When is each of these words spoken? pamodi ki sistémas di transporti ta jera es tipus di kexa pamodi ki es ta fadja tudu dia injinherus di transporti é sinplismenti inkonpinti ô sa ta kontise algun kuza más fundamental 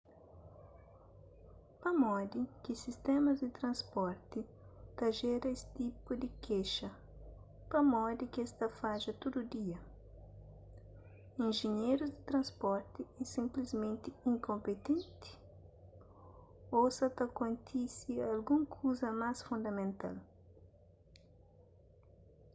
pamodi 1.81 2.41
ki 2.63 2.73
sistémas 2.83 3.37
di 3.43 3.49
transporti 3.59 4.39
ta 4.97 5.05
jera 5.17 5.47
es 5.55 5.61
tipus 5.75 6.17
di 6.21 6.29
kexa 6.45 6.89
pamodi 7.71 8.23
ki 8.33 8.39
es 8.45 8.51
ta 8.59 8.67
fadja 8.79 9.11
tudu 9.21 9.41
dia 9.53 9.79
injinherus 11.45 12.09
di 12.15 12.21
transporti 12.29 13.01
é 13.21 13.23
sinplismenti 13.35 14.09
inkonpinti 14.31 14.95
ô 16.77 16.79
sa 16.97 17.07
ta 17.17 17.25
kontise 17.39 18.11
algun 18.31 18.61
kuza 18.75 19.09
más 19.21 19.37
fundamental 19.47 20.15